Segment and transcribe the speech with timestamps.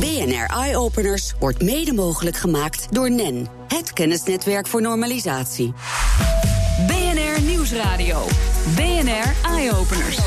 [0.00, 5.72] BNR Eye Openers wordt mede mogelijk gemaakt door NEN, het kennisnetwerk voor normalisatie.
[6.86, 8.26] BNR Nieuwsradio.
[8.76, 10.18] BNR Eye Openers.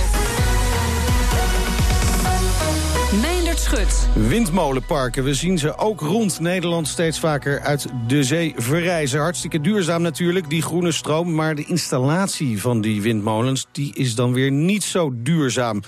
[3.22, 4.08] Meindert Schut.
[4.28, 9.20] Windmolenparken, we zien ze ook rond Nederland steeds vaker uit de zee verrijzen.
[9.20, 11.36] Hartstikke duurzaam natuurlijk, die groene stroom.
[11.36, 15.82] Maar de installatie van die windmolens die is dan weer niet zo duurzaam.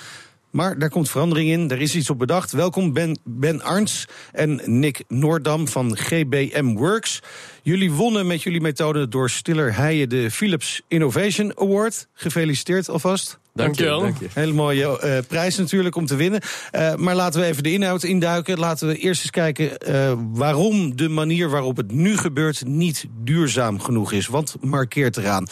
[0.54, 2.52] Maar daar komt verandering in, daar is iets op bedacht.
[2.52, 7.20] Welkom Ben, ben Arns en Nick Noordam van GBM Works.
[7.62, 12.08] Jullie wonnen met jullie methode door Stiller Heijen de Philips Innovation Award.
[12.14, 13.40] Gefeliciteerd alvast.
[13.54, 14.12] Dank je wel.
[14.34, 16.42] Hele mooie uh, prijs natuurlijk om te winnen.
[16.72, 18.60] Uh, maar laten we even de inhoud induiken.
[18.60, 23.80] Laten we eerst eens kijken uh, waarom de manier waarop het nu gebeurt niet duurzaam
[23.80, 24.28] genoeg is.
[24.28, 25.48] Wat markeert eraan?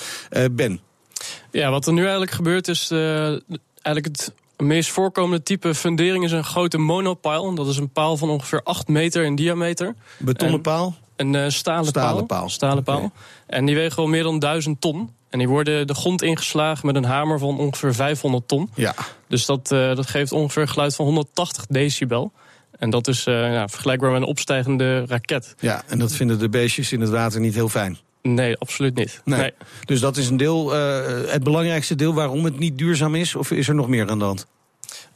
[0.52, 0.80] ben.
[1.52, 6.44] Ja, wat er nu eigenlijk gebeurt is eigenlijk het meest voorkomende type fundering is een
[6.44, 7.56] grote monopile.
[7.56, 9.96] Dat is een paal van ongeveer 8 meter in diameter.
[10.18, 10.96] Betonnen paal?
[11.16, 12.50] Een uh, stalen, stalen paal.
[12.50, 13.12] Stalen paal.
[13.48, 15.10] En die wegen wel meer dan 1000 ton.
[15.30, 18.70] En die worden de grond ingeslagen met een hamer van ongeveer 500 ton.
[18.76, 18.96] Ja.
[19.28, 22.32] Dus dat, uh, dat geeft ongeveer een geluid van 180 decibel.
[22.78, 25.56] En dat is uh, ja, vergelijkbaar met een opstijgende raket.
[25.60, 27.98] Ja, en dat vinden de beestjes in het water niet heel fijn.
[28.22, 29.22] Nee, absoluut niet.
[29.26, 29.52] Nee.
[29.86, 33.36] Dus dat is een deel, uh, het belangrijkste deel waarom het niet duurzaam is?
[33.36, 34.48] Of is er nog meer aan de hand?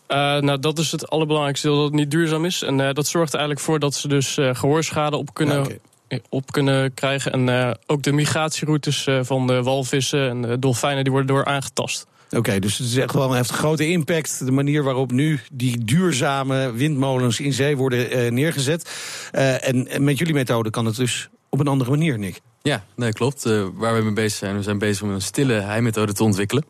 [0.07, 2.61] Uh, nou, dat is het allerbelangrijkste deel dat het niet duurzaam is.
[2.61, 6.21] En uh, dat zorgt er eigenlijk voor dat ze dus gehoorschade op kunnen, okay.
[6.29, 7.31] op kunnen krijgen.
[7.31, 12.07] En ook de migratieroutes van de walvissen en de dolfijnen die worden door aangetast.
[12.25, 14.45] Oké, okay, dus het is echt wel, heeft een grote impact.
[14.45, 18.89] De manier waarop nu die duurzame windmolens in zee worden neergezet.
[19.31, 22.41] en, en met jullie methode kan het dus op een andere manier, Nick.
[22.65, 23.45] Ja, nee, klopt.
[23.45, 26.65] Uh, waar we mee bezig zijn, we zijn bezig om een stille heimethode te ontwikkelen.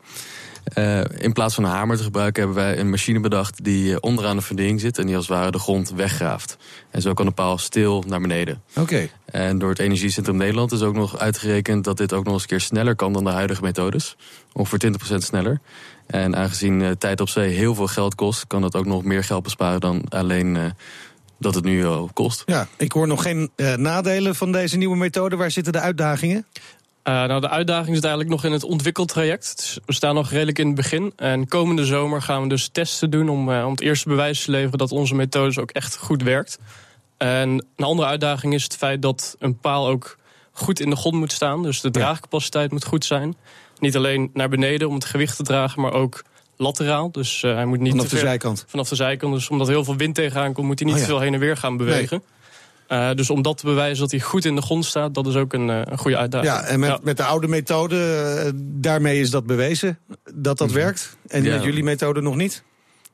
[0.74, 3.96] Uh, in plaats van een hamer te gebruiken hebben wij een machine bedacht die uh,
[4.00, 6.56] onderaan de fundering zit en die als het ware de grond weggraaft.
[6.90, 8.62] En zo kan de paal stil naar beneden.
[8.70, 8.80] Oké.
[8.80, 9.10] Okay.
[9.24, 12.48] En door het Energiecentrum Nederland is ook nog uitgerekend dat dit ook nog eens een
[12.48, 14.16] keer sneller kan dan de huidige methodes.
[14.52, 15.60] Ongeveer 20% sneller.
[16.06, 19.24] En aangezien uh, tijd op zee heel veel geld kost, kan dat ook nog meer
[19.24, 20.74] geld besparen dan alleen
[21.38, 22.42] dat het nu al kost.
[22.46, 25.36] Ja, ik hoor nog geen uh, nadelen van deze nieuwe methode.
[25.36, 26.46] Waar zitten de uitdagingen?
[27.08, 29.56] Uh, nou, de uitdaging zit eigenlijk nog in het ontwikkeltraject.
[29.56, 31.12] Dus we staan nog redelijk in het begin.
[31.16, 34.50] En komende zomer gaan we dus testen doen om, uh, om het eerste bewijs te
[34.50, 36.58] leveren dat onze methode ook echt goed werkt.
[37.16, 40.18] En een andere uitdaging is het feit dat een paal ook
[40.52, 41.62] goed in de grond moet staan.
[41.62, 43.36] Dus de draagcapaciteit moet goed zijn.
[43.78, 46.24] Niet alleen naar beneden om het gewicht te dragen, maar ook
[46.56, 47.10] lateraal.
[47.10, 48.64] Dus uh, hij moet niet vanaf de zijkant.
[48.68, 49.34] Vanaf de zijkant.
[49.34, 51.08] Dus omdat heel veel wind tegenaan komt, moet hij niet oh, ja.
[51.08, 52.22] veel heen en weer gaan bewegen.
[52.22, 52.34] Nee.
[52.88, 55.34] Uh, dus om dat te bewijzen dat hij goed in de grond staat, dat is
[55.34, 56.52] ook een, uh, een goede uitdaging.
[56.52, 56.98] Ja, en met, ja.
[57.02, 59.98] met de oude methode, daarmee is dat bewezen
[60.34, 60.82] dat dat mm -hmm.
[60.82, 61.16] werkt.
[61.26, 61.54] En ja.
[61.54, 62.62] met jullie methode nog niet?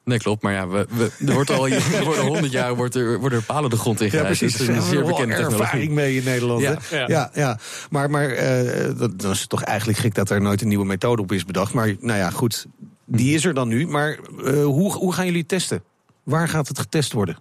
[0.04, 0.42] Nee, klopt.
[0.42, 3.44] Maar ja, we, we, er wordt al er worden honderd jaar wordt er, worden er
[3.44, 4.28] palen de grond in gehaald.
[4.28, 4.58] Ja, precies.
[4.58, 6.62] Dus er is een zeer bekende ervaring mee in Nederland.
[6.62, 7.04] Ja, ja.
[7.08, 7.58] ja, ja.
[7.90, 11.22] Maar, maar uh, dat, dat is toch eigenlijk gek dat er nooit een nieuwe methode
[11.22, 11.72] op is bedacht.
[11.72, 12.66] Maar nou ja, goed,
[13.04, 13.86] die is er dan nu.
[13.86, 15.82] Maar uh, hoe, hoe gaan jullie testen?
[16.22, 17.36] Waar gaat het getest worden?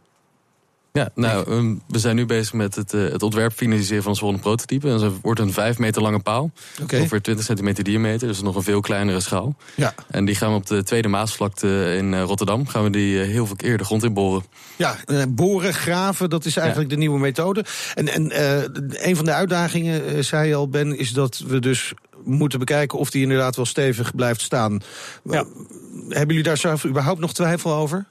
[0.94, 4.19] Ja, nou, um, we zijn nu bezig met het, uh, het ontwerp finaliseren van ons
[4.19, 4.90] volgende prototype.
[4.90, 6.52] En dat wordt een 5 meter lange paal.
[6.81, 7.00] Okay.
[7.00, 9.56] Ongeveer 20 centimeter diameter, dus nog een veel kleinere schaal.
[9.75, 9.94] Ja.
[10.09, 12.68] En die gaan we op de Tweede Maasvlakte in uh, Rotterdam...
[12.68, 14.44] gaan we die uh, heel veel keer de grond in boren.
[14.75, 14.96] Ja,
[15.29, 16.96] boren, graven, dat is eigenlijk ja.
[16.96, 17.66] de nieuwe methode.
[17.96, 18.31] En, en
[19.08, 23.09] een van de uitdagingen, zei je al, Ben, is dat we dus moeten bekijken of
[23.09, 24.81] die inderdaad wel stevig blijft staan.
[25.23, 25.46] Ja.
[26.09, 28.06] Hebben jullie daar zelf überhaupt nog twijfel over?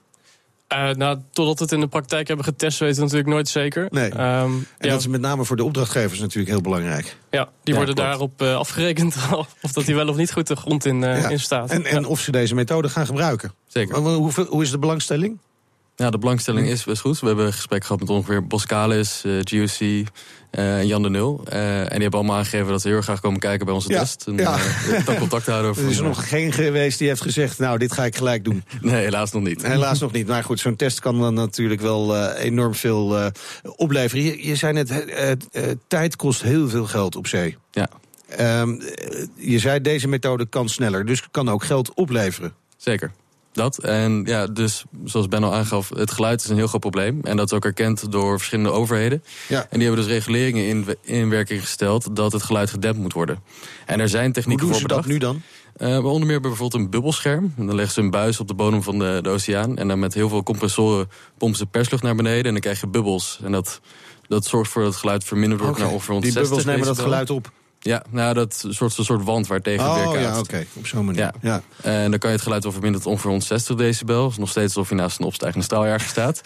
[0.75, 3.87] Uh, nou, totdat we het in de praktijk hebben getest, weten we natuurlijk nooit zeker.
[3.91, 4.11] Nee.
[4.11, 4.89] Um, en ja.
[4.89, 7.17] dat is met name voor de opdrachtgevers natuurlijk heel belangrijk.
[7.31, 8.11] Ja, die ja, worden klopt.
[8.11, 9.17] daarop uh, afgerekend
[9.63, 11.29] of dat die wel of niet goed de grond in, uh, ja.
[11.29, 11.71] in staat.
[11.71, 13.53] En, en of ze deze methode gaan gebruiken.
[13.67, 13.97] Zeker.
[13.97, 15.39] Hoe, hoe is de belangstelling?
[16.01, 17.21] Ja, de belangstelling is best goed.
[17.21, 20.05] We hebben een gesprek gehad met ongeveer Boskalis, uh, GOC uh,
[20.51, 21.41] en Jan de Nul.
[21.49, 24.01] Uh, en die hebben allemaal aangegeven dat ze heel graag komen kijken bij onze ja.
[24.01, 24.27] test.
[24.27, 24.59] En ja.
[25.05, 25.75] dan contact houden.
[25.85, 28.65] Er is er nog geen geweest die heeft gezegd, nou, dit ga ik gelijk doen.
[28.81, 29.63] Nee, helaas nog niet.
[29.63, 30.27] Helaas nog niet.
[30.27, 33.31] Maar goed, zo'n test kan dan natuurlijk wel enorm veel
[33.77, 34.25] opleveren.
[34.25, 35.07] Je, je zei net,
[35.87, 37.57] tijd kost heel veel geld op zee.
[37.71, 37.89] Ja.
[38.61, 38.81] Um,
[39.37, 42.53] je zei, deze methode kan sneller, dus kan ook geld opleveren.
[42.77, 43.13] Zeker.
[43.53, 43.79] Dat.
[43.79, 47.21] En ja, dus zoals Ben al aangaf, het geluid is een heel groot probleem.
[47.23, 49.23] En dat is ook erkend door verschillende overheden.
[49.49, 49.61] Ja.
[49.61, 53.43] En die hebben dus reguleringen in, in werking gesteld dat het geluid gedempt moet worden.
[53.87, 55.23] En er zijn technieken Hoe doen voor ze bedacht.
[55.23, 55.43] dat nu
[55.79, 55.99] dan?
[55.99, 57.55] Uh, onder meer bijvoorbeeld een bubbelscherm.
[57.57, 59.77] En dan leggen ze een buis op de bodem van de, de oceaan.
[59.77, 62.45] En dan met heel veel compressoren pompen ze perslucht naar beneden.
[62.45, 63.41] En dan krijg je bubbels.
[63.43, 63.81] En dat,
[64.29, 65.87] dat zorgt voor dat het geluid verminderd wordt okay.
[65.87, 67.51] naar ongeveer Die bubbels nemen dat geluid op?
[67.83, 70.67] Ja, nou, dat soort, soort wand waar tegen weer Oh ja, oké.
[70.75, 71.21] Op zo'n manier.
[71.21, 71.35] Ja.
[71.41, 71.63] Ja.
[71.83, 74.29] En dan kan je het geluid wel verminderen tot ongeveer 160 decibel.
[74.29, 76.41] Dus nog steeds alsof je naast een opstijgende straaljager staat.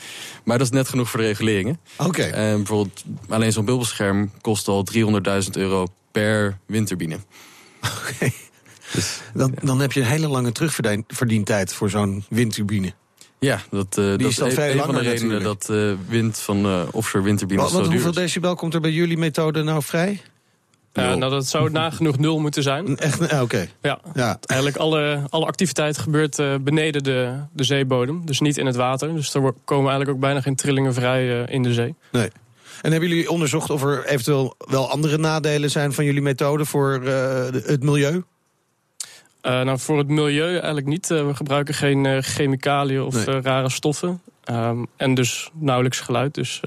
[0.44, 1.80] Maar dat is net genoeg voor de reguleringen.
[1.96, 2.22] Oké.
[2.22, 7.18] En bijvoorbeeld alleen zo'n bulbescherm kost al 300.000 euro per windturbine.
[9.34, 12.92] Dan, dan heb je een hele lange terugverdientijd voor zo'n windturbine.
[13.38, 15.66] Ja, dat, eh, dat is dan een, veel een van de langer redenen natuurlijk.
[15.66, 18.80] dat eh, wind van eh, offshore windturbines Wat, zo wat, duur hoeveel decibel komt er
[18.80, 20.20] bij jullie methode nou vrij?
[20.94, 21.18] Nul.
[21.18, 22.96] nou, dat zou nagenoeg nul moeten zijn.
[22.96, 23.66] Echt, oké.
[23.82, 23.98] Ja.
[24.14, 24.38] Ja.
[24.46, 28.26] Eigenlijk alle, alle activiteit gebeurt eh, beneden de, de zeebodem.
[28.26, 29.14] Dus niet in het water.
[29.14, 31.94] Dus er komen eigenlijk ook bijna geen trillingen vrij eh, in de zee.
[32.12, 32.30] Nee.
[32.82, 37.02] En hebben jullie onderzocht of er eventueel wel andere nadelen zijn van jullie methode voor
[37.04, 38.22] eh, het milieu?
[39.42, 41.08] Nou, voor het milieu eigenlijk niet.
[41.08, 43.40] We gebruiken geen chemicaliën of Nee.
[43.40, 44.22] rare stoffen.
[44.44, 46.34] Ehm, en dus nauwelijks geluid.
[46.34, 46.60] Dus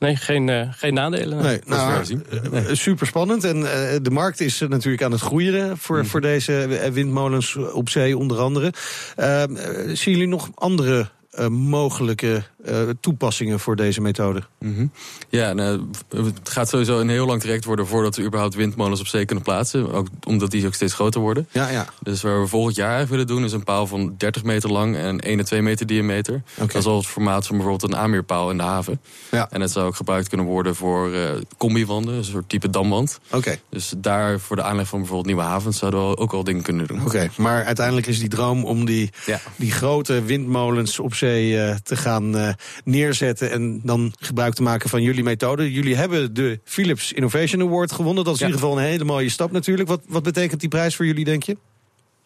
[0.00, 1.42] nee, geen, eh, geen nadelen.
[1.42, 2.24] Nee, nou, waar zien.
[2.72, 3.44] super spannend.
[3.44, 6.06] En eh, de markt is eh, natuurlijk aan het groeien voor, Mhm.
[6.06, 8.72] voor deze eh, windmolens op zee onder andere.
[9.16, 14.42] Ehm, eh, zien jullie nog andere eh, mogelijke eh, toepassingen voor deze methode?
[14.58, 14.86] Mhm.
[15.28, 19.06] Ja, nou, het gaat sowieso een heel lang traject worden voordat we überhaupt windmolens op
[19.06, 19.92] zee kunnen plaatsen.
[19.92, 21.48] Ook omdat die ook steeds groter worden.
[21.52, 21.86] Ja, ja.
[22.02, 25.18] Dus waar we volgend jaar willen doen is een paal van 30 meter lang en
[25.20, 26.42] 1 en 2 meter diameter.
[26.56, 29.00] Dat is al het formaat van bijvoorbeeld een aanmeerpaal in de haven.
[29.30, 29.48] Ja.
[29.50, 33.20] En het zou ook gebruikt kunnen worden voor eh combiwanden, een soort type damwand.
[33.32, 33.58] Oké.
[33.70, 36.86] Dus daar voor de aanleg van bijvoorbeeld nieuwe havens zouden we ook al dingen kunnen
[36.86, 37.04] doen.
[37.04, 39.40] Oké, maar uiteindelijk is die droom om die, Ja.
[39.56, 42.49] die grote windmolens op zee eh, te gaan
[42.84, 45.72] neerzetten en dan gebruik te maken van jullie methode.
[45.72, 48.24] Jullie hebben de Philips Innovation Award gewonnen.
[48.24, 48.46] Dat is Ja.
[48.46, 49.88] in ieder geval een hele mooie stap natuurlijk.
[49.88, 51.56] Wat, wat betekent die prijs voor jullie, denk je?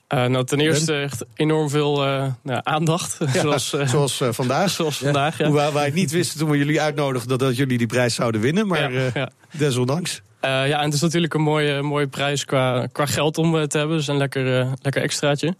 [0.08, 3.18] Eh, nou, ten eerste echt enorm veel eh, nou, aandacht.
[3.42, 4.70] zoals eh, Zoals eh, vandaag.
[4.80, 5.38] zoals vandaag.
[5.38, 5.46] Ja.
[5.46, 8.66] Hoewel wij niet wisten toen we jullie uitnodigden dat, dat jullie die prijs zouden winnen.
[8.66, 10.22] Maar eh, desondanks.
[10.40, 13.62] Eh, ja, en het is natuurlijk een mooie, mooie prijs qua, qua geld om eh,
[13.62, 13.96] te hebben.
[13.96, 15.54] Dus een lekker, eh, lekker extraatje.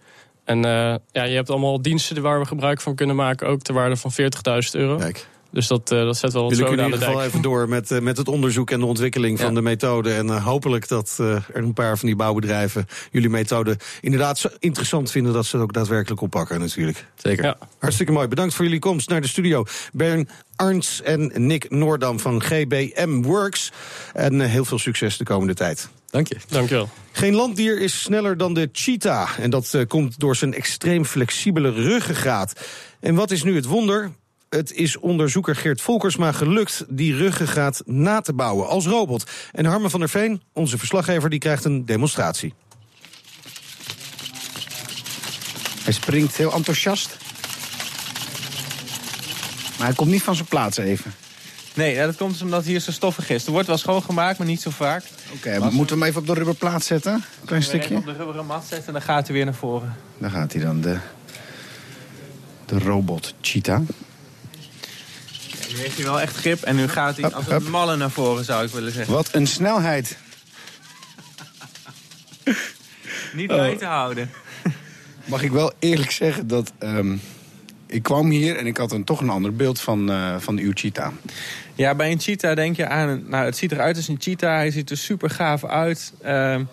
[0.45, 3.47] En eh, ja, je hebt allemaal diensten waar we gebruik van kunnen maken.
[3.47, 4.19] Ook ter waarde van 40.000
[4.71, 4.97] euro.
[4.97, 7.27] Kijk, Dus dat, eh, dat zet wel wat zo aan in de ieder geval dijk.
[7.27, 10.13] even door met, eh, met het onderzoek en de ontwikkeling van de methode.
[10.13, 15.11] En hopelijk dat eh, er een paar van die bouwbedrijven jullie methode inderdaad zo interessant
[15.11, 17.05] vinden dat ze het ook daadwerkelijk oppakken natuurlijk.
[17.15, 17.43] Zeker.
[17.43, 17.57] Ja.
[17.79, 18.27] Hartstikke mooi.
[18.27, 19.65] Bedankt voor jullie komst naar de studio.
[19.93, 23.71] Bern Arns en Nick Noordam van GBM Works.
[24.13, 25.89] En eh, heel veel succes de komende tijd.
[26.15, 26.37] Dank je.
[26.47, 26.89] Dankjewel.
[27.11, 29.29] Geen landdier is sneller dan de cheetah.
[29.39, 32.53] En dat eh, komt door zijn extreem flexibele ruggengraat.
[32.99, 34.11] En wat is nu het wonder?
[34.49, 39.31] Het is onderzoeker Geert Volkersma gelukt die ruggengraat na te bouwen als robot.
[39.51, 42.53] En Harmen van der Veen, onze verslaggever, die krijgt een demonstratie.
[45.83, 47.17] Hij springt heel enthousiast.
[49.77, 51.13] Maar hij komt niet van zijn plaats even.
[51.73, 53.45] Nee, dat komt omdat hier zo stoffig is.
[53.45, 55.03] Er wordt wel schoongemaakt, maar niet zo vaak.
[55.35, 57.13] Oké, moeten we hem even op de rubberplaat zetten?
[57.13, 57.95] Een klein stukje.
[57.95, 59.95] op de rubberen mat zetten en dan gaat hij weer naar voren.
[60.17, 60.97] Daar gaat hij dan, de,
[62.65, 63.81] de robot cheetah.
[65.41, 68.11] Ja, nu heeft hij wel echt grip en nu gaat hij als een malle naar
[68.11, 69.13] voren, zou ik willen zeggen.
[69.13, 70.17] Wat een snelheid.
[73.33, 74.29] Niet bij te houden.
[75.25, 76.71] Mag ik wel eerlijk zeggen dat...
[76.77, 77.17] ehm,
[77.87, 80.71] ik kwam hier en ik had een, toch een ander beeld van, eh, van uw
[80.73, 81.11] cheetah.
[81.75, 83.09] Ja, bij een cheetah denk je aan...
[83.09, 84.55] een- Nou, het ziet eruit als een cheetah.
[84.55, 86.13] Hij ziet er super gaaf uit.
[86.21, 86.63] Ehm,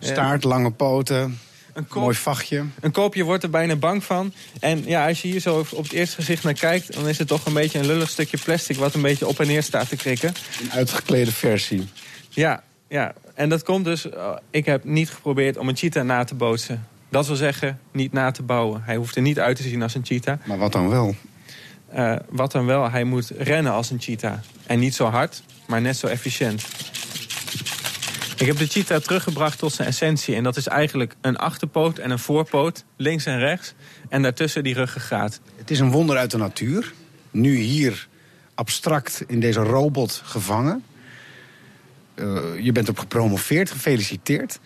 [0.00, 1.38] Staart, lange poten,
[1.74, 2.64] een mooi vachtje.
[2.80, 4.32] Een koopje wordt er bijna bang van.
[4.60, 6.92] En ja, als je hier zo op het eerste gezicht naar kijkt...
[6.94, 8.76] dan is het toch een beetje een lullig stukje plastic...
[8.76, 10.34] wat een beetje op en neer staat te krikken.
[10.62, 11.88] Een uitgeklede versie.
[12.28, 13.12] Ja, ja.
[13.34, 14.10] En dat komt dus...
[14.10, 16.86] eh, ik heb niet geprobeerd om een cheetah na te bootsen.
[17.08, 18.82] Dat wil zeggen, niet na te bouwen.
[18.84, 20.38] Hij hoeft er niet uit te zien als een cheetah.
[20.46, 21.14] Maar wat dan wel?
[21.88, 24.38] Eh, wat dan wel, hij moet rennen als een cheetah.
[24.66, 26.66] En niet zo hard, maar net zo efficiënt.
[28.36, 30.34] Ik heb de cheetah teruggebracht tot zijn essentie.
[30.34, 33.74] En dat is eigenlijk een achterpoot en een voorpoot, links en rechts.
[34.08, 35.40] En daartussen die ruggengraat.
[35.56, 36.92] Het is een wonder uit de natuur.
[37.30, 38.08] Nu hier
[38.54, 40.84] abstract in deze robot gevangen.
[42.14, 44.58] Eh, je bent op gepromoveerd, gefeliciteerd.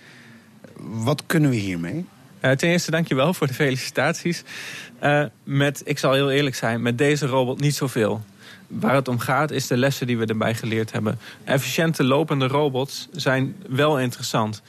[0.76, 2.06] Wat kunnen we hiermee?
[2.42, 4.42] Eh, ten eerste dankjewel voor de felicitaties.
[4.98, 8.22] Eh, met, ik zal heel eerlijk zijn, met deze robot niet zoveel.
[8.66, 11.18] Waar het om gaat is de lessen die we erbij geleerd hebben.
[11.44, 14.62] Efficiënte lopende robots zijn wel interessant.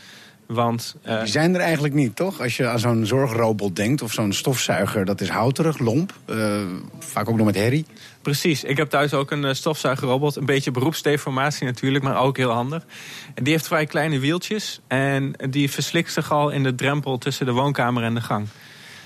[0.54, 2.42] Want eh, Die zijn er eigenlijk niet, toch?
[2.42, 6.14] Als je aan zo'n zorgrobot denkt of zo'n stofzuiger, dat is houterig, lomp.
[6.26, 6.62] eh,
[7.00, 7.86] vaak ook nog met herrie.
[8.22, 8.64] Precies.
[8.64, 10.36] Ik heb thuis ook een eh, stofzuigerrobot.
[10.36, 12.86] Een beetje beroepsdeformatie natuurlijk, maar ook heel handig.
[13.34, 14.80] En die heeft vrij kleine wieltjes.
[14.88, 18.48] En die verslikt zich al in de drempel tussen de woonkamer en de gang.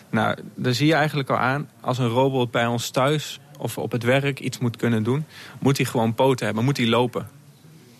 [0.09, 1.69] Nou, daar zie je eigenlijk al aan.
[1.81, 5.25] Als een robot bij ons thuis of op het werk iets moet kunnen doen...
[5.59, 7.27] moet hij gewoon poten hebben, moet hij lopen.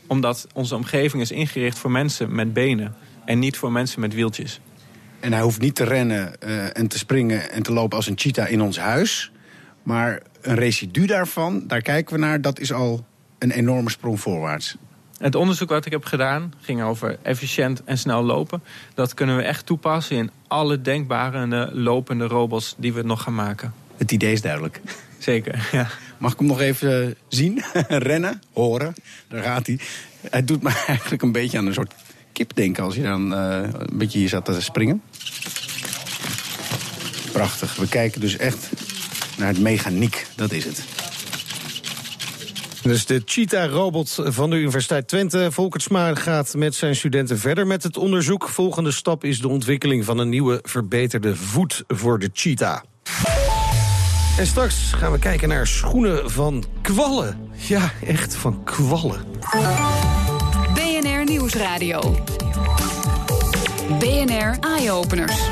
[0.08, 2.96] Omdat onze omgeving is ingericht voor mensen met benen.
[3.28, 4.60] En niet voor mensen met wieltjes.
[5.20, 8.18] En hij hoeft niet te rennen eh, en te springen en te lopen als een
[8.18, 9.32] cheetah in ons huis.
[9.84, 13.06] Maar een residu daarvan, daar kijken we naar, dat is al
[13.40, 14.78] een enorme sprong voorwaarts.
[15.18, 18.64] Het onderzoek wat ik heb gedaan ging over efficiënt en snel lopen.
[18.94, 23.74] Dat kunnen we echt toepassen in alle denkbare lopende robots die we nog gaan maken.
[23.98, 24.82] Het idee is duidelijk.
[25.18, 25.88] Zeker, ja.
[26.18, 27.64] Mag ik hem nog even zien?
[27.88, 28.94] Rennen, horen.
[29.28, 29.80] Daar gaat hij.
[30.30, 31.94] Hij doet me eigenlijk een beetje aan een soort
[32.46, 35.02] denken als je dan uh, een beetje hier zat te springen.
[37.32, 37.76] Prachtig.
[37.76, 38.70] We kijken dus echt
[39.38, 40.28] naar het mechaniek.
[40.36, 40.84] Dat is het.
[42.82, 45.48] Dus de Cheetah-robot van de Universiteit Twente.
[45.52, 48.50] Volkertsma gaat met zijn studenten verder met het onderzoek.
[48.50, 52.80] Volgende stap is de ontwikkeling van een nieuwe verbeterde voet voor de Cheetah.
[54.38, 57.50] En straks gaan we kijken naar schoenen van kwallen.
[57.68, 59.26] Ja, echt van kwallen.
[61.58, 62.00] BNR Nieuwsradio.
[64.00, 65.50] BNR Eye-Openers.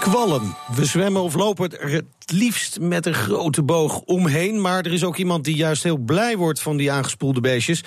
[0.00, 0.54] Kwallen.
[0.74, 4.60] We zwemmen of lopen er het liefst met een grote boog omheen.
[4.60, 7.84] Maar er is ook iemand die juist heel blij wordt van die aangespoelde beestjes.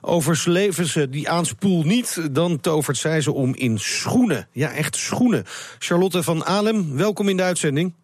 [0.00, 4.48] Overleven ze die aanspoel niet, dan tovert zij ze om in schoenen.
[4.52, 5.44] Ja, echt schoenen.
[5.78, 7.94] Charlotte van Alem, welkom in de uitzending.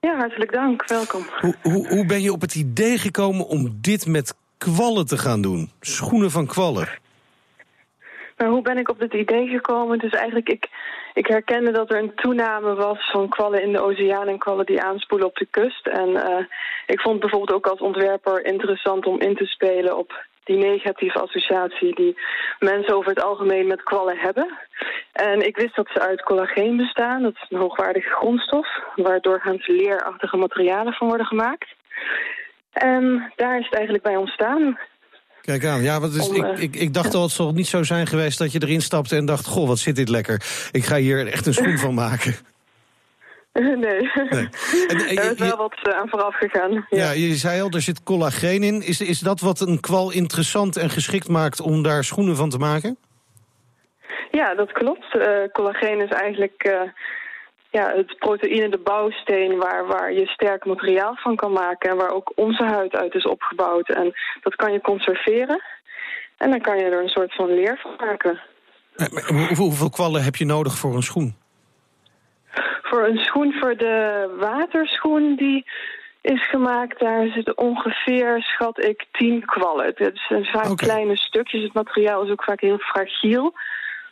[0.00, 0.88] Ja, hartelijk dank.
[0.88, 1.26] Welkom.
[1.40, 5.42] Hoe, hoe, hoe ben je op het idee gekomen om dit met kwallen te gaan
[5.42, 5.70] doen?
[5.80, 6.88] Schoenen van kwallen.
[8.38, 9.98] Nou, hoe ben ik op dit idee gekomen?
[9.98, 10.68] Dus eigenlijk, ik,
[11.14, 14.82] ik herkende dat er een toename was van kwallen in de oceaan en kwallen die
[14.82, 15.86] aanspoelen op de kust.
[15.86, 16.44] En uh,
[16.86, 21.94] ik vond bijvoorbeeld ook als ontwerper interessant om in te spelen op die negatieve associatie
[21.94, 22.18] die
[22.58, 24.58] mensen over het algemeen met kwallen hebben.
[25.12, 27.22] En ik wist dat ze uit collageen bestaan.
[27.22, 31.74] Dat is een hoogwaardige grondstof, waar doorgaans leerachtige materialen van worden gemaakt.
[32.72, 34.78] En daar is het eigenlijk bij ontstaan.
[35.48, 37.82] Kijk aan, ja, wat is, ik, eh, ik, ik dacht al, het zal niet zo
[37.82, 40.42] zijn geweest dat je erin stapte en dacht: Goh, wat zit dit lekker.
[40.72, 42.34] Ik ga hier echt een schoen van maken.
[43.52, 43.76] Nee.
[44.30, 44.48] Nee.
[44.88, 46.86] En, eh, er je- is wel wat eh, aan vooraf gegaan.
[46.90, 48.82] Ja, je zei al, er zit collageen in.
[48.82, 52.58] Is, is dat wat een kwal interessant en geschikt maakt om daar schoenen van te
[52.58, 52.96] maken?
[54.30, 55.18] Ja, dat klopt.
[55.18, 56.80] Eh, collageen is eigenlijk eh,
[57.70, 62.10] ja, het proteïne, de bouwsteen waar, waar je sterk materiaal van kan maken en waar
[62.10, 63.88] ook onze huid uit is opgebouwd.
[63.88, 65.62] En dat kan je conserveren
[66.36, 68.40] en dan kan je er een soort van leer van maken.
[68.96, 71.36] Eh, maar Hoeveel kwallen heb je nodig voor een schoen?
[72.82, 75.64] Voor een schoen, voor de waterschoen die
[76.20, 79.86] is gemaakt, daar zitten ongeveer, schat ik, tien kwallen.
[79.86, 81.62] Het zijn vaak kleine stukjes.
[81.62, 83.54] Het materiaal is ook vaak heel fragiel.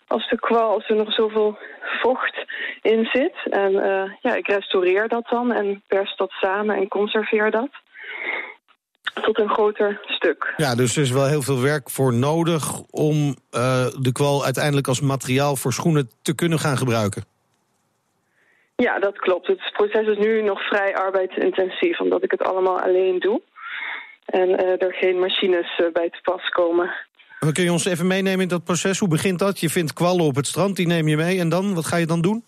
[0.06, 1.58] Als de kwal, als er nog zoveel
[2.02, 2.44] vocht
[2.82, 3.34] in zit.
[3.50, 7.68] En eh, ja, ik restaureer dat dan en pers dat samen en conserveer dat.
[9.22, 10.54] Tot een groter stuk.
[10.56, 14.88] Ja, dus er is wel heel veel werk voor nodig om eh, de kwal uiteindelijk
[14.88, 17.24] als materiaal voor schoenen te kunnen gaan gebruiken.
[18.76, 19.46] Ja, dat klopt.
[19.46, 23.40] Het proces is nu nog vrij arbeidsintensief, omdat ik het allemaal alleen doe.
[24.26, 26.94] En eh, er geen machines bij te pas komen.
[27.40, 28.98] Maar kun je ons even meenemen in dat proces?
[28.98, 29.60] Hoe begint dat?
[29.60, 31.38] Je vindt kwallen op het strand, die neem je mee.
[31.38, 31.74] En dan?
[31.74, 32.44] Wat ga je dan doen?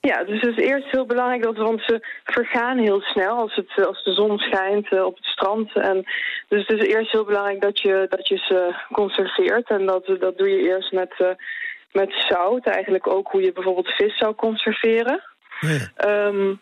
[0.00, 3.86] Ja, dus het is eerst heel belangrijk dat, want ze vergaan heel snel als, het,
[3.86, 5.76] als de zon schijnt eh, op het strand.
[5.76, 6.04] En
[6.48, 9.68] dus het is eerst heel belangrijk dat je, dat je ze conserveert.
[9.70, 11.26] En dat, dat doe je eerst met, eh,
[11.92, 15.22] met zout, eigenlijk ook hoe je bijvoorbeeld vis zou conserveren.
[15.60, 15.90] Ja.
[15.96, 16.54] Ehm,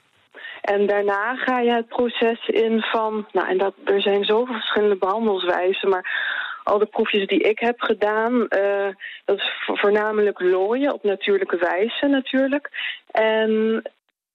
[0.61, 4.97] en daarna ga je het proces in van, nou en dat, er zijn zoveel verschillende
[4.97, 6.39] behandelswijzen, maar
[6.71, 8.89] al de proefjes die ik heb gedaan, eh,
[9.25, 12.71] dat is vo- voornamelijk looien op natuurlijke wijze natuurlijk.
[13.11, 13.83] En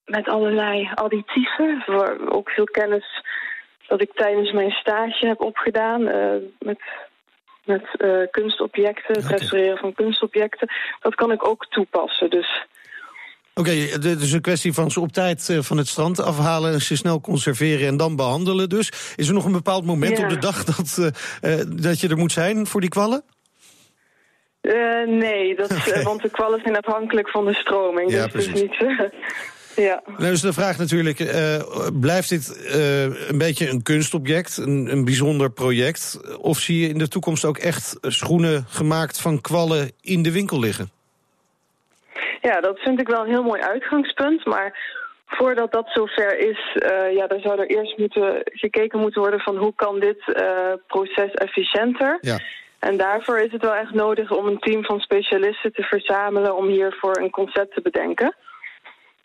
[0.05, 3.23] met allerlei additieven, waar ook veel kennis
[3.87, 6.79] dat ik tijdens mijn stage heb opgedaan eh, met,
[7.65, 10.69] met eh, kunstobjecten, het restaureren van kunstobjecten.
[10.99, 12.29] Dat kan ik ook toepassen.
[12.29, 12.44] Dus
[13.59, 16.81] Oké, het is een kwestie van ze op tijd eh, van het strand afhalen...
[16.81, 18.91] ze snel conserveren en dan behandelen dus.
[19.15, 20.23] Is er nog een bepaald moment Ja.
[20.23, 20.97] op de dag dat,
[21.41, 23.23] eh, eh, dat je er moet zijn voor die kwallen?
[25.07, 25.69] Nee, dat,
[26.03, 28.11] want de kwallen zijn afhankelijk van de stroming.
[28.11, 28.61] Ja, dus is precies.
[28.61, 28.81] niet.
[28.81, 29.09] eh,
[29.85, 30.01] ja.
[30.05, 31.17] Nou, dus de vraag natuurlijk,
[31.99, 32.67] blijft dit
[33.29, 36.19] een beetje een kunstobject, een, een bijzonder project?
[36.37, 40.59] Of zie je in de toekomst ook echt schoenen gemaakt van kwallen in de winkel
[40.59, 40.89] liggen?
[42.49, 44.45] Ja, dat vind ik wel een heel mooi uitgangspunt.
[44.45, 44.77] Maar
[45.25, 49.57] voordat dat zover is, eh ja, dan zou er eerst moeten, gekeken moeten worden van
[49.57, 52.17] hoe kan dit eh, proces efficiënter.
[52.21, 52.39] Ja.
[52.79, 56.67] En daarvoor is het wel echt nodig om een team van specialisten te verzamelen om
[56.67, 58.35] hiervoor een concept te bedenken.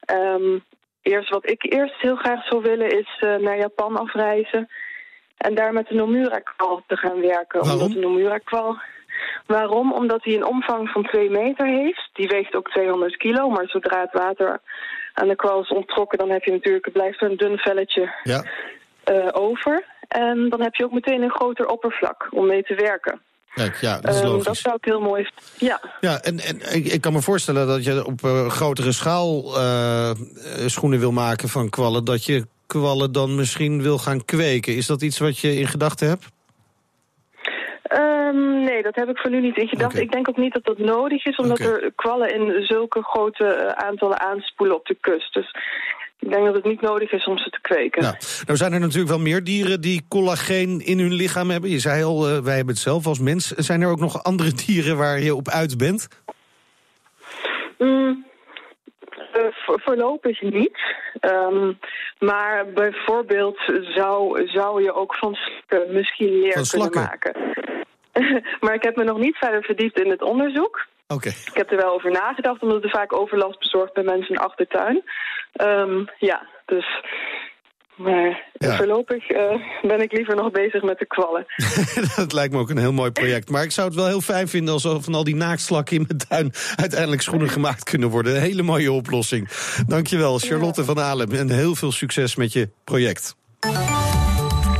[0.00, 0.58] Ehm,
[1.02, 4.68] eerst wat ik eerst heel graag zou willen is eh, naar Japan afreizen.
[5.36, 7.60] En daar met de Nomura-kwal te gaan werken.
[7.60, 7.80] Waarom?
[7.80, 8.78] Omdat de Nomura-kwal...
[9.58, 9.92] Waarom?
[9.92, 12.10] Omdat hij een omvang van 2 meter heeft.
[12.12, 14.60] Die weegt ook 200 kilo, maar zodra het water
[15.14, 16.18] aan de kwal is onttrokken...
[16.18, 18.44] dan heb je natuurlijk, het blijft een dun velletje Ja.
[19.04, 19.84] eh, over.
[20.08, 23.20] En dan heb je ook meteen een groter oppervlak om mee te werken.
[23.54, 24.44] Kijk, ja, dat is Ehm, logisch.
[24.44, 25.28] dat zou ik heel mooi...
[25.58, 29.56] Ja, Ja, en, en ik, ik kan me voorstellen dat je op eh, grotere schaal
[29.56, 30.10] eh,
[30.66, 32.04] schoenen wil maken van kwallen.
[32.04, 34.76] Dat je kwallen dan misschien wil gaan kweken.
[34.76, 36.26] Is dat iets wat je in gedachten hebt?
[38.30, 39.96] Ehm, nee, dat heb ik voor nu niet in gedachten.
[39.98, 40.06] Oké.
[40.06, 43.86] Ik denk ook niet dat dat nodig is, omdat er kwallen in zulke grote eh,
[43.86, 45.34] aantallen aanspoelen op de kust.
[45.34, 45.54] Dus
[46.18, 48.02] ik denk dat het niet nodig is om ze te kweken.
[48.02, 48.14] Nou,
[48.46, 51.70] nou zijn er natuurlijk wel meer dieren die collageen in hun lichaam hebben.
[51.70, 53.46] Je zei al, eh, wij hebben het zelf als mens.
[53.46, 56.08] Zijn er ook nog andere dieren waar je op uit bent?
[57.78, 58.24] Mm,
[59.32, 60.78] eh, voor- voorlopig niet.
[61.20, 61.72] Ehm,
[62.18, 63.58] maar bijvoorbeeld
[63.94, 67.34] zou, zou je ook van slakken misschien leer kunnen maken.
[68.60, 70.86] maar ik heb me nog niet verder verdiept in het onderzoek.
[71.08, 71.28] Oké.
[71.28, 74.40] Ik heb er wel over nagedacht, omdat er vaak overlast bezorgd bij mensen in de
[74.40, 75.02] achtertuin.
[75.52, 76.86] Ehm, ja, dus...
[77.96, 78.76] Maar Ja.
[78.76, 81.46] voorlopig eh, ben ik liever nog bezig met de kwallen.
[82.16, 83.50] dat lijkt me ook een heel mooi project.
[83.50, 86.18] Maar ik zou het wel heel fijn vinden als van al die naaktslakken in mijn
[86.28, 88.34] tuin uiteindelijk schoenen gemaakt kunnen worden.
[88.34, 89.48] Een hele mooie oplossing.
[89.86, 91.32] Dankjewel, Charlotte van Alem.
[91.32, 93.36] En heel veel succes met je project.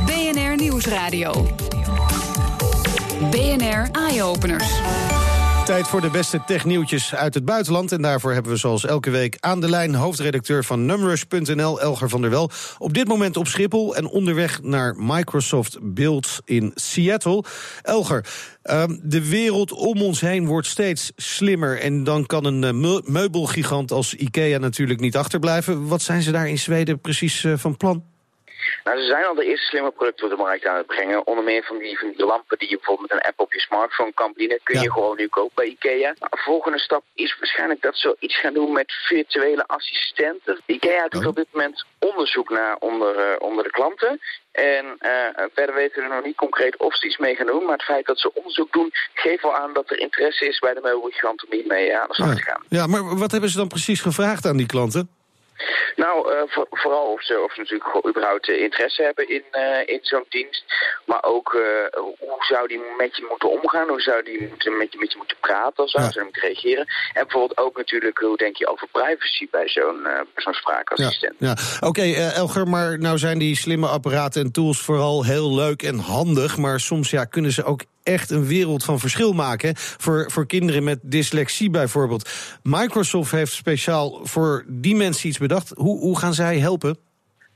[0.05, 1.31] BNR Nieuwsradio.
[3.29, 4.79] BNR Eye Openers.
[5.65, 7.91] Tijd voor de beste technieuwtjes uit het buitenland.
[7.91, 12.21] En daarvoor hebben we zoals elke week aan de lijn hoofdredacteur van Numrush.nl, Elger van
[12.21, 12.49] der Wel.
[12.77, 17.43] Op dit moment op Schiphol en onderweg naar Microsoft Build in Seattle.
[17.81, 18.25] Elger,
[18.63, 21.79] ehm, de wereld om ons heen wordt steeds slimmer.
[21.79, 25.87] En dan kan een eh, meu- meubelgigant als IKEA natuurlijk niet achterblijven.
[25.87, 28.10] Wat zijn ze daar in Zweden precies eh, van plan?
[28.83, 31.27] Nou, ze zijn al de eerste slimme producten op de markt aan het brengen.
[31.27, 33.59] Onder meer van die, van die lampen die je bijvoorbeeld met een app op je
[33.59, 34.59] smartphone kan bedienen.
[34.63, 34.81] Kun Ja.
[34.81, 36.13] je gewoon nu kopen bij IKEA.
[36.19, 40.61] Nou, een volgende stap is waarschijnlijk dat ze iets gaan doen met virtuele assistenten.
[40.65, 41.27] IKEA doet Oh.
[41.27, 44.19] op dit moment onderzoek naar onder, eh, onder de klanten.
[44.51, 45.11] En eh,
[45.53, 47.63] verder weten we nog niet concreet of ze iets mee gaan doen.
[47.63, 50.73] Maar het feit dat ze onderzoek doen, geeft wel aan dat er interesse is bij
[50.73, 52.63] de meubelgigant om hiermee aan de slag te gaan.
[52.69, 55.09] Ja, maar wat hebben ze dan precies gevraagd aan die klanten?
[55.95, 59.87] Nou, eh, voor- vooral of ze, of ze natuurlijk überhaupt eh, interesse hebben in, eh,
[59.95, 60.63] in zo'n dienst.
[61.05, 61.49] Maar ook
[62.19, 63.87] hoe zou die met je moeten omgaan?
[63.87, 65.73] Hoe zou die moeten, met, je, met je moeten praten?
[65.75, 65.83] Ja.
[65.83, 66.85] Hoe zou die moeten reageren?
[67.13, 71.35] En bijvoorbeeld ook natuurlijk, hoe denk je over privacy bij zo'n zo'n spraakassistent?
[71.39, 75.83] Ja, oké, eh, Elger, maar nou zijn die slimme apparaten en tools vooral heel leuk
[75.83, 76.57] en handig.
[76.57, 79.73] Maar soms ja, kunnen ze ook echt een wereld van verschil maken.
[79.75, 82.29] Voor, voor kinderen met dyslexie bijvoorbeeld.
[82.63, 85.71] Microsoft heeft speciaal voor die mensen iets bedacht.
[85.75, 86.97] Hoe, hoe gaan zij helpen?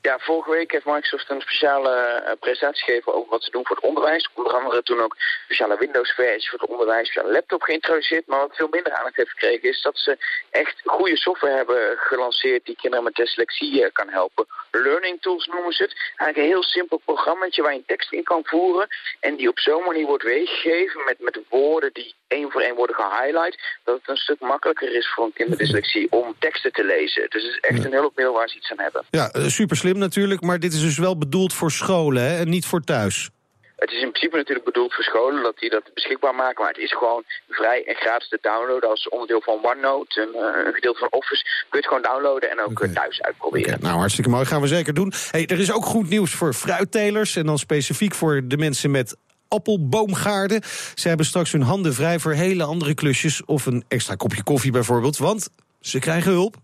[0.05, 3.75] Ja, vorige week heeft Microsoft een speciale eh, presentatie gegeven over wat ze doen voor
[3.75, 4.29] het onderwijs.
[4.33, 8.27] Onder andere toen ook speciale Windows-versies voor het onderwijs, speciale laptop geïntroduceerd.
[8.27, 10.17] Maar wat veel minder aandacht heeft gekregen is dat ze
[10.49, 14.45] echt goede software hebben gelanceerd die kinderen met dyslexie eh, kan helpen.
[14.71, 15.93] Learning tools noemen ze het.
[15.93, 18.87] Eigenlijk een heel simpel programmaatje waar je een tekst in kan voeren
[19.19, 22.95] en die op zo'n manier wordt weergegeven met, met woorden die één voor één worden
[22.95, 26.83] gehighlight, dat het een stuk makkelijker is voor een kind met dyslexie om teksten te
[26.83, 27.29] lezen.
[27.29, 29.05] Dus het is echt een hulpmiddel waar ze iets aan hebben.
[29.09, 32.65] Ja, super slim natuurlijk, maar dit is dus wel bedoeld voor scholen hè, en niet
[32.65, 33.29] voor thuis.
[33.75, 36.63] Het is in principe natuurlijk bedoeld voor scholen dat die dat beschikbaar maken.
[36.63, 40.21] Maar het is gewoon vrij en gratis te downloaden als onderdeel van OneNote.
[40.21, 41.43] Een, eh, een gedeelte van Office.
[41.43, 43.77] Kun je het gewoon downloaden en ook eh, thuis uitproberen.
[43.81, 44.45] Nou, hartstikke mooi.
[44.45, 45.13] Gaan we zeker doen.
[45.31, 47.35] Hey, er is ook goed nieuws voor fruittelers.
[47.35, 50.61] En dan specifiek voor de mensen met appelboomgaarden.
[50.95, 53.45] Ze hebben straks hun handen vrij voor hele andere klusjes.
[53.45, 55.17] Of een extra kopje koffie bijvoorbeeld.
[55.17, 56.55] Want ze krijgen hulp.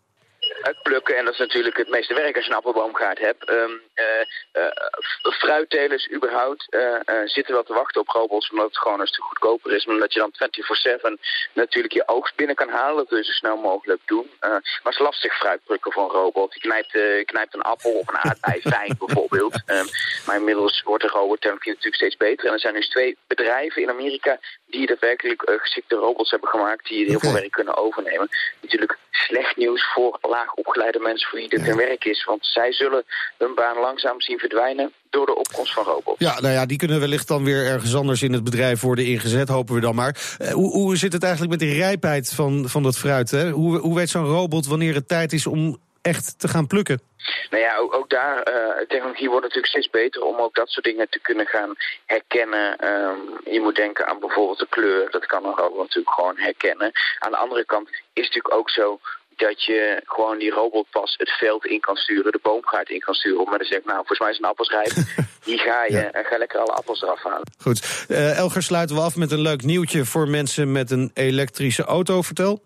[0.92, 3.44] Plukken, en dat is natuurlijk het meeste werk als je een appelboomgaard hebt.
[3.46, 9.00] Ehm, eh, eh, fruittelers überhaupt eh, zitten wel te wachten op robots, omdat het gewoon
[9.00, 9.86] een stuk goedkoper is.
[9.86, 11.20] Maar omdat je dan 24-7
[11.54, 12.96] natuurlijk je oogst binnen kan halen.
[12.96, 14.30] Dat wil je zo snel mogelijk doen.
[14.40, 16.54] Maar het is lastig fruit plukken voor een robot.
[16.54, 16.92] Je knijpt,
[17.26, 19.62] knijpt een appel of een aardbei fijn bijvoorbeeld.
[19.66, 19.86] Ehm,
[20.26, 22.48] maar inmiddels wordt de robottechnologie natuurlijk steeds beter.
[22.48, 24.40] En er zijn dus twee bedrijven in Amerika
[24.72, 28.30] die daadwerkelijk eh, geschikte robots hebben gemaakt die heel veel werk kunnen overnemen.
[28.62, 32.24] Natuurlijk slecht nieuws voor laag opgeleide mensen voor wie dit hun werk is.
[32.24, 33.04] Want zij zullen
[33.38, 36.20] hun baan langzaam zien verdwijnen door de opkomst van robots.
[36.20, 39.50] Ja, nou ja, die kunnen wellicht dan weer ergens anders in het bedrijf worden ingezet.
[39.50, 40.36] Hopen we dan maar.
[40.38, 43.32] Eh, hoe, hoe zit het eigenlijk met de rijpheid van, van dat fruit?
[43.32, 43.50] Hè?
[43.50, 47.02] Hoe, hoe weet zo'n robot wanneer het tijd is om echt te gaan plukken?
[47.50, 50.86] Nou ja, ook, ook daar, eh technologie wordt natuurlijk steeds beter om ook dat soort
[50.86, 52.78] dingen te kunnen gaan herkennen.
[52.78, 56.92] Ehm, je moet denken aan bijvoorbeeld de kleur, dat kan een robot natuurlijk gewoon herkennen.
[57.20, 59.00] Aan de andere kant is het natuurlijk ook zo
[59.42, 63.50] dat je gewoon die robotpas het veld in kan sturen, de boomgaard in kan sturen.
[63.50, 64.92] Maar dan zeg ik, nou, volgens mij zijn appels rijp.
[65.44, 67.52] Die ga je en ga lekker alle appels eraf halen.
[67.58, 68.06] Goed.
[68.10, 72.22] Uh, Elger, sluiten we af met een leuk nieuwtje voor mensen met een elektrische auto.
[72.22, 72.62] Vertel.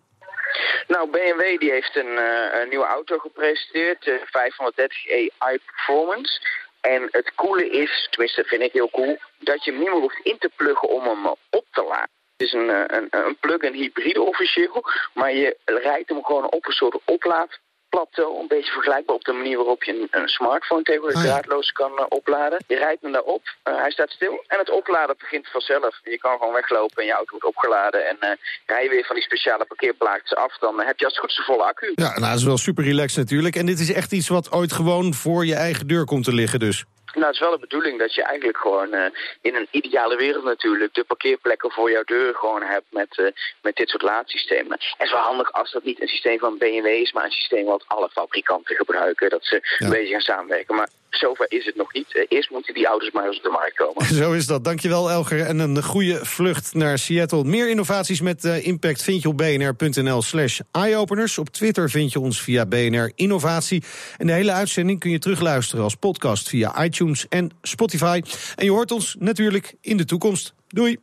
[0.87, 6.41] Nou, BMW die heeft een, uh, een nieuwe auto gepresenteerd, de 530e i-Performance.
[6.81, 10.19] En het coole is, tenminste vind ik heel cool, dat je hem niet meer hoeft
[10.23, 12.09] in te pluggen om hem op te laden.
[12.37, 16.73] Het is een, een, een plug-in hybride officieel, maar je rijdt hem gewoon op een
[16.73, 17.59] soort oplaad
[17.95, 18.39] plateau.
[18.41, 21.91] Een beetje vergelijkbaar op de manier waarop je een, een smartphone tegenwoordig ah, draadloos kan
[21.91, 22.63] uh, opladen.
[22.67, 25.99] Je rijdt hem daarop, uh, hij staat stil en het opladen begint vanzelf.
[26.03, 28.07] Je kan gewoon weglopen en je auto wordt opgeladen.
[28.09, 28.29] En uh,
[28.65, 31.45] rij je weer van die speciale parkeerplaatsen af, dan heb je als het goed zijn
[31.45, 31.91] volle accu.
[31.95, 33.55] Ja, nou, dat is wel super relaxed natuurlijk.
[33.55, 36.59] En dit is echt iets wat ooit gewoon voor je eigen deur komt te liggen
[36.59, 36.85] dus.
[37.15, 39.05] Nou, het is wel de bedoeling dat je eigenlijk gewoon uh,
[39.41, 43.27] in een ideale wereld natuurlijk de parkeerplekken voor jouw deur gewoon hebt met, uh,
[43.61, 44.71] met dit soort laadsystemen.
[44.71, 47.31] En het is wel handig als dat niet een systeem van BMW is, maar een
[47.31, 49.29] systeem wat alle fabrikanten gebruiken.
[49.29, 49.85] Dat ze ja.
[49.85, 50.75] een beetje gaan samenwerken.
[50.75, 52.07] Maar zover is het nog niet.
[52.13, 54.05] Uh, eerst moeten die auto's maar eens op de markt komen.
[54.23, 54.63] Zo is dat.
[54.63, 55.41] Dankjewel Elger.
[55.41, 57.43] En een goede vlucht naar Seattle.
[57.43, 61.37] Meer innovaties met impact vind je op bnr.nl slash eyeopeners.
[61.37, 63.83] Op Twitter vind je ons via BNR Innovatie.
[64.17, 68.21] En de hele uitzending kun je terugluisteren als podcast via iTunes en Spotify.
[68.55, 70.53] En je hoort ons natuurlijk in de toekomst.
[70.67, 70.97] Doei!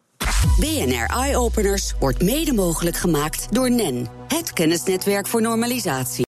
[0.58, 6.20] BNR Eye Openers wordt mede mogelijk gemaakt door NEN, het kennisnetwerk voor normalisatie.